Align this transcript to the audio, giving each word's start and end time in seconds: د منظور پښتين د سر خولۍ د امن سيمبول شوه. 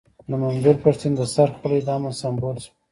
د 0.29 0.31
منظور 0.41 0.75
پښتين 0.85 1.11
د 1.15 1.21
سر 1.33 1.49
خولۍ 1.57 1.79
د 1.83 1.87
امن 1.97 2.13
سيمبول 2.21 2.57
شوه. 2.63 2.71